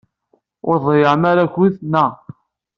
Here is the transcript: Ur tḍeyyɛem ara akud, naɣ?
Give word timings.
Ur 0.67 0.75
tḍeyyɛem 0.77 1.23
ara 1.31 1.43
akud, 1.45 1.73
naɣ? 1.91 2.11